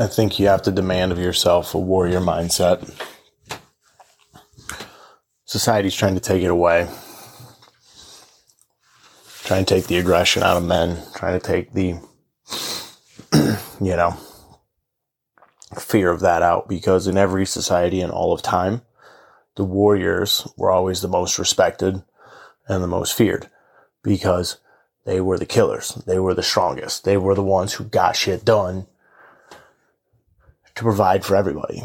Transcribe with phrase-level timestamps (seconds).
[0.00, 2.88] I think you have to demand of yourself a warrior mindset.
[5.44, 6.88] Society's trying to take it away.
[9.42, 11.96] Trying to take the aggression out of men, trying to take the,
[13.80, 14.16] you know,
[15.80, 18.82] fear of that out because in every society in all of time,
[19.56, 22.04] the warriors were always the most respected
[22.68, 23.50] and the most feared
[24.04, 24.58] because
[25.06, 25.94] they were the killers.
[26.06, 27.02] They were the strongest.
[27.02, 28.86] They were the ones who got shit done
[30.78, 31.82] to provide for everybody.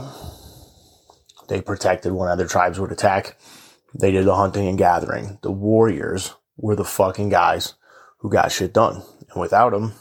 [1.49, 3.39] They protected when other tribes would attack.
[3.99, 5.39] They did the hunting and gathering.
[5.41, 7.73] The warriors were the fucking guys
[8.19, 9.01] who got shit done.
[9.31, 9.93] And without them,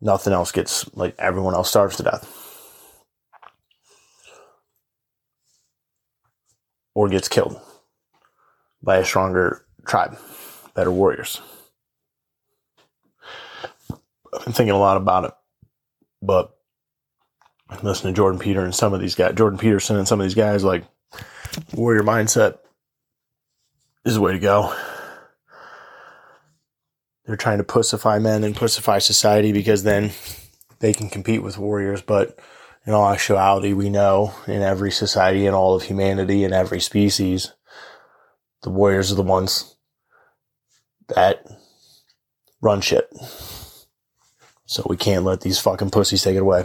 [0.00, 2.26] nothing else gets, like, everyone else starves to death.
[6.94, 7.60] Or gets killed
[8.82, 10.16] by a stronger tribe,
[10.74, 11.42] better warriors.
[14.32, 15.32] I've been thinking a lot about it,
[16.22, 16.56] but
[17.82, 20.34] listening to Jordan Peter and some of these guys, Jordan Peterson and some of these
[20.34, 20.84] guys, like
[21.72, 22.58] warrior mindset
[24.04, 24.74] is the way to go.
[27.24, 30.10] They're trying to pussify men and pussify society because then
[30.80, 32.02] they can compete with warriors.
[32.02, 32.38] But
[32.86, 37.52] in all actuality, we know in every society, in all of humanity, in every species,
[38.62, 39.76] the warriors are the ones
[41.08, 41.46] that
[42.60, 43.10] run shit.
[44.66, 46.64] So we can't let these fucking pussies take it away.